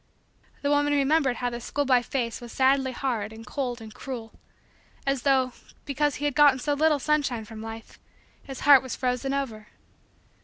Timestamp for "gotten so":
6.33-6.73